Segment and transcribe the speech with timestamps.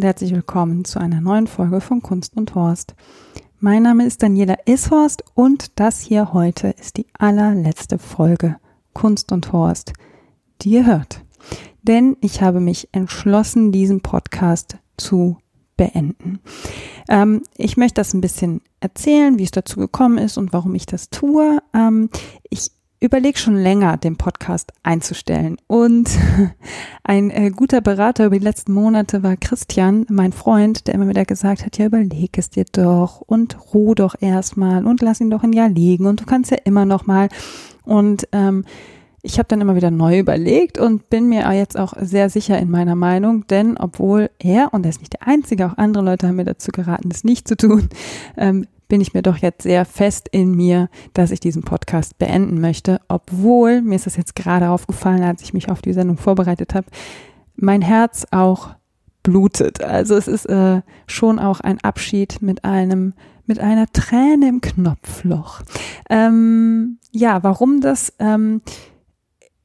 [0.00, 2.94] Und herzlich willkommen zu einer neuen Folge von Kunst und Horst.
[3.58, 8.56] Mein Name ist Daniela Ishorst und das hier heute ist die allerletzte Folge
[8.94, 9.92] Kunst und Horst,
[10.62, 11.22] die ihr hört.
[11.82, 15.36] Denn ich habe mich entschlossen, diesen Podcast zu
[15.76, 16.40] beenden.
[17.10, 20.86] Ähm, ich möchte das ein bisschen erzählen, wie es dazu gekommen ist und warum ich
[20.86, 21.58] das tue.
[21.74, 22.08] Ähm,
[22.48, 25.56] ich überlege schon länger, den Podcast einzustellen.
[25.66, 26.10] Und
[27.02, 31.24] ein äh, guter Berater über die letzten Monate war Christian, mein Freund, der immer wieder
[31.24, 35.42] gesagt hat, ja, überleg es dir doch und ruh doch erstmal und lass ihn doch
[35.42, 37.28] ein Jahr liegen und du kannst ja immer noch mal.
[37.84, 38.64] Und ähm,
[39.22, 42.70] ich habe dann immer wieder neu überlegt und bin mir jetzt auch sehr sicher in
[42.70, 46.36] meiner Meinung, denn obwohl er, und er ist nicht der Einzige, auch andere Leute haben
[46.36, 47.88] mir dazu geraten, das nicht zu tun,
[48.36, 52.60] ähm, bin ich mir doch jetzt sehr fest in mir, dass ich diesen Podcast beenden
[52.60, 56.74] möchte, obwohl, mir ist das jetzt gerade aufgefallen, als ich mich auf die Sendung vorbereitet
[56.74, 56.88] habe,
[57.56, 58.74] mein Herz auch
[59.22, 59.82] blutet.
[59.82, 63.14] Also es ist äh, schon auch ein Abschied mit einem
[63.46, 65.62] mit einer Träne im Knopfloch.
[66.08, 68.12] Ähm, ja, warum das?
[68.20, 68.62] Ähm,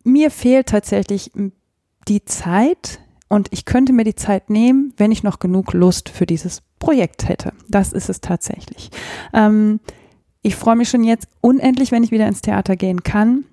[0.03, 1.31] mir fehlt tatsächlich
[2.07, 6.25] die Zeit und ich könnte mir die Zeit nehmen, wenn ich noch genug Lust für
[6.25, 7.51] dieses Projekt hätte.
[7.67, 8.91] Das ist es tatsächlich.
[9.33, 9.79] Ähm,
[10.43, 13.45] ich freue mich schon jetzt unendlich, wenn ich wieder ins Theater gehen kann.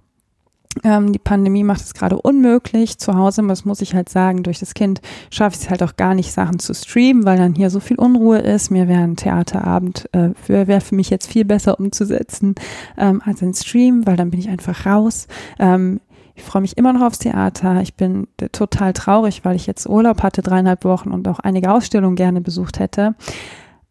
[0.84, 3.42] Ähm, die Pandemie macht es gerade unmöglich zu Hause.
[3.46, 4.42] Das muss ich halt sagen.
[4.42, 7.54] Durch das Kind schaffe ich es halt auch gar nicht, Sachen zu streamen, weil dann
[7.54, 8.70] hier so viel Unruhe ist.
[8.70, 12.54] Mir wäre ein Theaterabend, äh, wäre für mich jetzt viel besser umzusetzen
[12.98, 15.26] ähm, als ein Stream, weil dann bin ich einfach raus.
[15.58, 16.00] Ähm,
[16.42, 17.80] ich freue mich immer noch aufs Theater.
[17.82, 22.16] Ich bin total traurig, weil ich jetzt Urlaub hatte, dreieinhalb Wochen und auch einige Ausstellungen
[22.16, 23.14] gerne besucht hätte.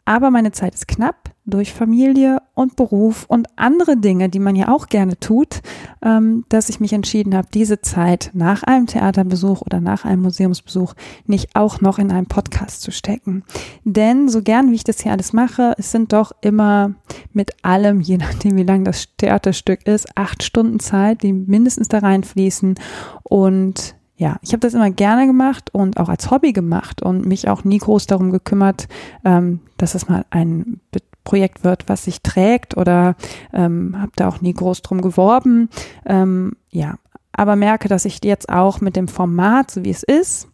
[0.03, 4.67] Aber meine Zeit ist knapp durch Familie und Beruf und andere Dinge, die man ja
[4.67, 5.61] auch gerne tut,
[6.03, 10.93] ähm, dass ich mich entschieden habe, diese Zeit nach einem Theaterbesuch oder nach einem Museumsbesuch
[11.25, 13.43] nicht auch noch in einen Podcast zu stecken.
[13.83, 16.93] Denn so gern wie ich das hier alles mache, es sind doch immer
[17.33, 21.99] mit allem, je nachdem wie lang das Theaterstück ist, acht Stunden Zeit, die mindestens da
[21.99, 22.75] reinfließen
[23.23, 27.49] und ja, ich habe das immer gerne gemacht und auch als Hobby gemacht und mich
[27.49, 28.87] auch nie groß darum gekümmert,
[29.25, 30.79] ähm, dass es mal ein
[31.23, 33.15] Projekt wird, was sich trägt oder
[33.53, 35.69] ähm, habe da auch nie groß drum geworben.
[36.05, 36.95] Ähm, ja,
[37.31, 40.47] aber merke, dass ich jetzt auch mit dem Format, so wie es ist,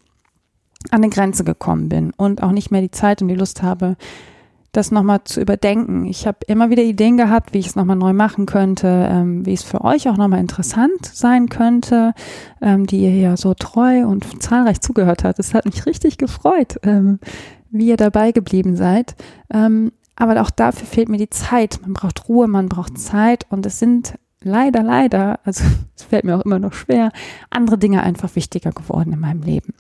[0.92, 3.98] an eine Grenze gekommen bin und auch nicht mehr die Zeit und die Lust habe,
[4.72, 6.06] das nochmal zu überdenken.
[6.06, 9.54] Ich habe immer wieder Ideen gehabt, wie ich es nochmal neu machen könnte, ähm, wie
[9.54, 12.14] es für euch auch nochmal interessant sein könnte,
[12.62, 15.40] ähm, die ihr ja so treu und zahlreich zugehört habt.
[15.40, 17.20] Es hat mich richtig gefreut, ähm,
[17.72, 19.16] wie ihr dabei geblieben seid.
[20.18, 21.80] Aber auch dafür fehlt mir die Zeit.
[21.82, 25.64] Man braucht Ruhe, man braucht Zeit und es sind leider, leider, also
[25.96, 27.12] es fällt mir auch immer noch schwer,
[27.50, 29.74] andere Dinge einfach wichtiger geworden in meinem Leben.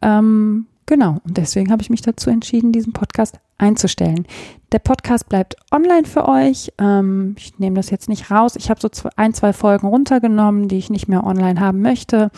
[0.00, 4.26] Ähm, Genau, und deswegen habe ich mich dazu entschieden, diesen Podcast einzustellen.
[4.72, 6.72] Der Podcast bleibt online für euch.
[6.76, 8.56] Ähm, ich nehme das jetzt nicht raus.
[8.56, 12.30] Ich habe so zwei, ein, zwei Folgen runtergenommen, die ich nicht mehr online haben möchte.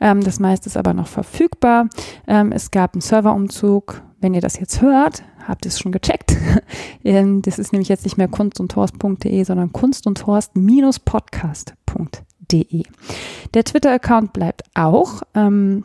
[0.00, 1.88] Ähm, das meiste ist aber noch verfügbar.
[2.26, 4.02] Ähm, es gab einen Serverumzug.
[4.20, 6.36] Wenn ihr das jetzt hört, habt ihr es schon gecheckt.
[7.02, 12.82] Ähm, das ist nämlich jetzt nicht mehr kunst und horst.de, sondern kunst und horst-podcast.de.
[13.54, 15.22] Der Twitter-Account bleibt auch.
[15.34, 15.84] Ähm,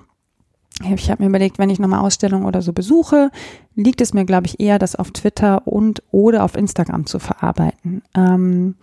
[0.84, 3.32] ich habe mir überlegt, wenn ich nochmal Ausstellungen oder so besuche,
[3.76, 8.02] liegt es mir, glaube ich, eher, das auf Twitter und oder auf Instagram zu verarbeiten.
[8.14, 8.76] Ähm,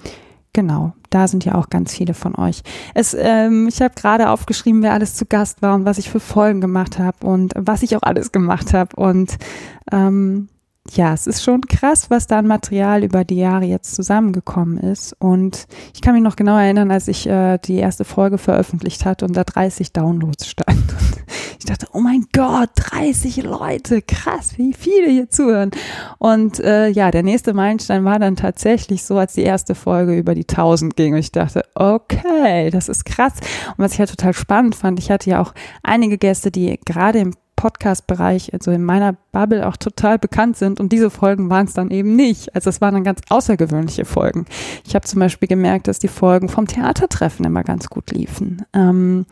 [0.54, 2.62] genau, da sind ja auch ganz viele von euch.
[2.94, 6.20] Es, ähm, ich habe gerade aufgeschrieben, wer alles zu Gast war und was ich für
[6.20, 8.96] Folgen gemacht habe und was ich auch alles gemacht habe.
[8.96, 9.36] Und
[9.92, 10.48] ähm,
[10.90, 15.14] ja, es ist schon krass, was da an Material über die Jahre jetzt zusammengekommen ist.
[15.20, 19.24] Und ich kann mich noch genau erinnern, als ich äh, die erste Folge veröffentlicht hatte
[19.24, 20.94] und da 30 Downloads stand.
[21.58, 25.70] ich dachte, oh mein Gott, 30 Leute, krass, wie viele hier zuhören.
[26.18, 30.34] Und äh, ja, der nächste Meilenstein war dann tatsächlich so, als die erste Folge über
[30.34, 31.14] die 1000 ging.
[31.14, 33.34] Und ich dachte, okay, das ist krass.
[33.76, 35.54] Und was ich halt total spannend fand, ich hatte ja auch
[35.84, 40.90] einige Gäste, die gerade im Podcast-Bereich, also in meiner Bubble auch total bekannt sind und
[40.90, 42.52] diese Folgen waren es dann eben nicht.
[42.56, 44.46] Also es waren dann ganz außergewöhnliche Folgen.
[44.84, 48.66] Ich habe zum Beispiel gemerkt, dass die Folgen vom Theatertreffen immer ganz gut liefen.
[48.72, 49.26] Ähm,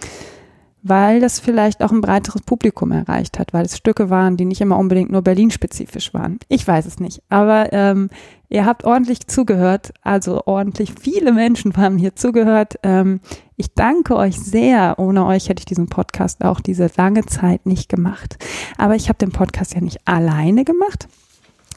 [0.82, 4.60] weil das vielleicht auch ein breiteres Publikum erreicht hat, weil es Stücke waren, die nicht
[4.60, 6.38] immer unbedingt nur Berlin-spezifisch waren.
[6.48, 8.08] Ich weiß es nicht, aber ähm,
[8.48, 12.78] ihr habt ordentlich zugehört, also ordentlich viele Menschen haben hier zugehört.
[12.82, 13.20] Ähm,
[13.56, 14.98] ich danke euch sehr.
[14.98, 18.38] Ohne euch hätte ich diesen Podcast auch diese lange Zeit nicht gemacht.
[18.78, 21.08] Aber ich habe den Podcast ja nicht alleine gemacht,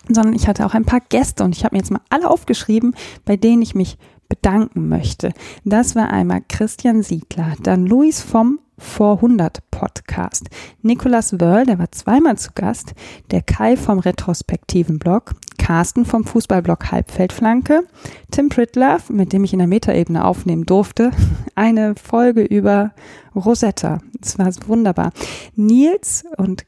[0.07, 2.95] sondern ich hatte auch ein paar Gäste und ich habe mir jetzt mal alle aufgeschrieben,
[3.25, 3.97] bei denen ich mich
[4.33, 5.31] bedanken möchte.
[5.63, 10.49] Das war einmal Christian Siegler, dann Luis vom vor 100 Podcast.
[10.81, 12.95] Nicolas Wörl, der war zweimal zu Gast,
[13.29, 17.83] der Kai vom retrospektiven Blog, Carsten vom Fußballblog Halbfeldflanke,
[18.31, 21.11] Tim Pritlove, mit dem ich in der Metaebene aufnehmen durfte,
[21.55, 22.93] eine Folge über
[23.35, 23.99] Rosetta.
[24.19, 25.11] Das war wunderbar.
[25.55, 26.65] Nils und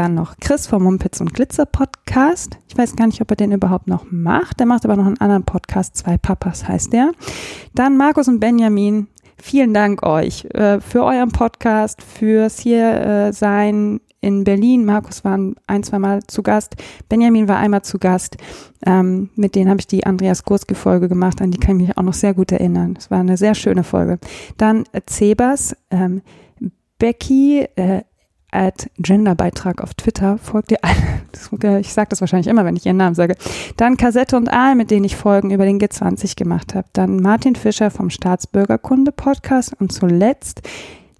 [0.00, 2.56] dann noch Chris vom Mumpitz und Glitzer Podcast.
[2.68, 4.58] Ich weiß gar nicht, ob er den überhaupt noch macht.
[4.58, 5.94] Der macht aber noch einen anderen Podcast.
[5.94, 7.12] Zwei Papas heißt der.
[7.74, 9.08] Dann Markus und Benjamin.
[9.36, 14.86] Vielen Dank euch äh, für euren Podcast, fürs hier äh, sein in Berlin.
[14.86, 16.76] Markus war ein, zwei Mal zu Gast.
[17.10, 18.38] Benjamin war einmal zu Gast.
[18.86, 21.98] Ähm, mit denen habe ich die Andreas Gurski Folge gemacht, an die kann ich mich
[21.98, 22.94] auch noch sehr gut erinnern.
[22.98, 24.18] Es war eine sehr schöne Folge.
[24.56, 26.22] Dann äh, Zebas, ähm,
[26.98, 28.02] Becky, äh,
[28.52, 30.38] at Genderbeitrag auf Twitter.
[30.38, 30.96] Folgt ihr alle.
[31.80, 33.36] Ich sage das wahrscheinlich immer, wenn ich ihren Namen sage.
[33.76, 36.88] Dann Kassette und Aal, mit denen ich Folgen über den G20 gemacht habe.
[36.92, 39.74] Dann Martin Fischer vom Staatsbürgerkunde Podcast.
[39.80, 40.62] Und zuletzt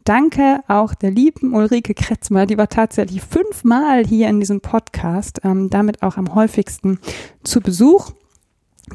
[0.05, 2.47] danke auch der lieben Ulrike Kretzmer.
[2.47, 6.99] Die war tatsächlich fünfmal hier in diesem Podcast, ähm, damit auch am häufigsten
[7.45, 8.11] zu Besuch.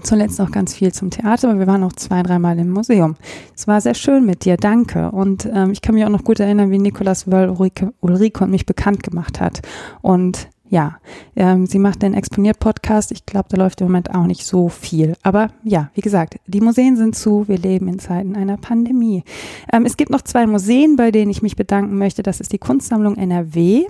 [0.03, 3.15] Zuletzt noch ganz viel zum Theater, aber wir waren noch zwei, dreimal im Museum.
[3.55, 5.11] Es war sehr schön mit dir, danke.
[5.11, 8.51] Und ähm, ich kann mich auch noch gut erinnern, wie Nikolas Wöll Ulrike, Ulrike und
[8.51, 9.61] mich bekannt gemacht hat.
[10.01, 10.97] Und ja,
[11.35, 13.11] ähm, sie macht den Exponiert-Podcast.
[13.11, 15.15] Ich glaube, da läuft im Moment auch nicht so viel.
[15.21, 17.47] Aber ja, wie gesagt, die Museen sind zu.
[17.47, 19.23] Wir leben in Zeiten einer Pandemie.
[19.71, 22.23] Ähm, es gibt noch zwei Museen, bei denen ich mich bedanken möchte.
[22.23, 23.85] Das ist die Kunstsammlung NRW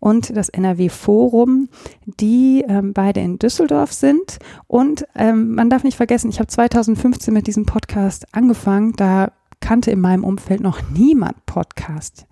[0.00, 1.68] und das NRW Forum,
[2.04, 4.38] die ähm, beide in Düsseldorf sind.
[4.66, 8.92] Und ähm, man darf nicht vergessen, ich habe 2015 mit diesem Podcast angefangen.
[8.96, 12.26] Da kannte in meinem Umfeld noch niemand Podcast.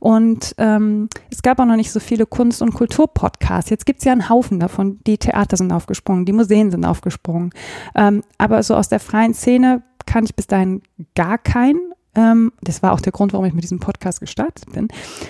[0.00, 3.70] Und ähm, es gab auch noch nicht so viele Kunst- und Kulturpodcasts.
[3.70, 5.00] Jetzt gibt es ja einen Haufen davon.
[5.06, 7.50] Die Theater sind aufgesprungen, die Museen sind aufgesprungen.
[7.94, 10.82] Ähm, aber so aus der freien Szene kannte ich bis dahin
[11.14, 11.93] gar keinen.
[12.14, 14.88] Ähm, das war auch der Grund, warum ich mit diesem Podcast gestartet bin.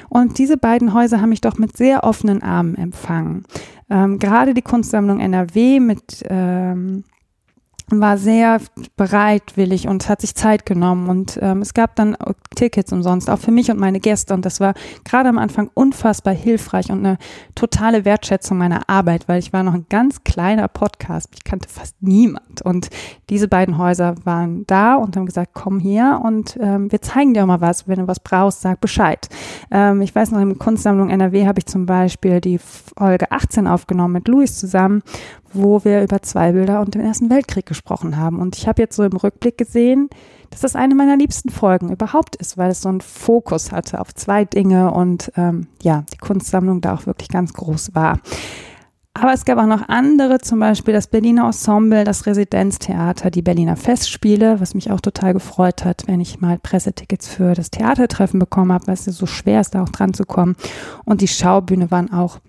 [0.09, 3.45] Und diese beiden Häuser haben mich doch mit sehr offenen Armen empfangen.
[3.91, 7.05] Ähm, gerade die Kunstsammlung NRW mit ähm,
[7.89, 8.61] war sehr
[8.97, 11.09] bereitwillig und hat sich Zeit genommen.
[11.09, 12.17] Und ähm, es gab dann
[12.55, 14.35] Tickets umsonst, auch für mich und meine Gäste.
[14.35, 17.19] Und das war gerade am Anfang unfassbar hilfreich und eine
[17.55, 21.97] totale Wertschätzung meiner Arbeit, weil ich war noch ein ganz kleiner Podcast, ich kannte fast
[22.01, 22.63] niemand.
[22.63, 22.89] Und
[23.29, 27.45] diese beiden Häuser waren da und haben gesagt, komm hier und ähm, wir zeigen dir
[27.47, 29.29] mal was, wenn du was brauchst, sag Bescheid.
[29.71, 34.15] Ähm, ich weiß noch, in Kunstsammlung NRW habe ich zum Beispiel die Folge 18 aufgenommen
[34.15, 35.03] mit Luis zusammen,
[35.55, 38.39] wo wir über zwei Bilder und den Ersten Weltkrieg gesprochen haben.
[38.39, 40.11] Und ich habe jetzt so im Rückblick gesehen,
[40.51, 44.15] dass das eine meiner liebsten Folgen überhaupt ist, weil es so einen Fokus hatte auf
[44.15, 48.21] zwei Dinge und ähm, ja, die Kunstsammlung da auch wirklich ganz groß war.
[49.17, 53.77] Aber es gab auch noch andere, zum Beispiel das Berliner Ensemble, das Residenztheater, die Berliner
[53.77, 58.73] Festspiele, was mich auch total gefreut hat, wenn ich mal Pressetickets für das Theatertreffen bekommen
[58.73, 60.57] habe, weil es so schwer ist, da auch dran zu kommen.
[61.05, 62.41] Und die Schaubühne waren auch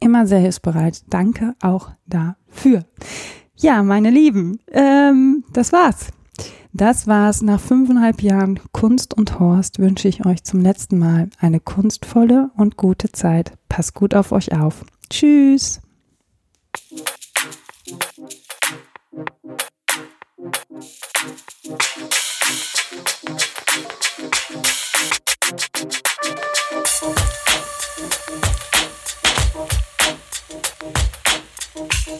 [0.00, 1.02] immer sehr hilfsbereit.
[1.08, 2.84] Danke auch dafür.
[3.56, 6.08] Ja, meine Lieben, ähm, das war's.
[6.72, 7.42] Das war's.
[7.42, 12.76] Nach fünfeinhalb Jahren Kunst und Horst wünsche ich euch zum letzten Mal eine kunstvolle und
[12.76, 13.52] gute Zeit.
[13.68, 14.84] Passt gut auf euch auf.
[15.10, 15.80] Tschüss.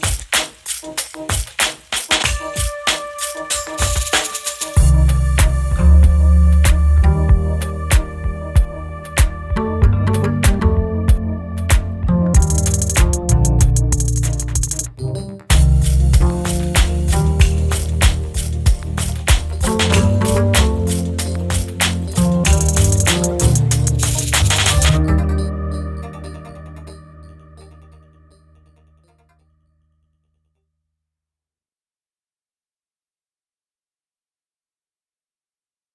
[0.03, 0.32] Peace.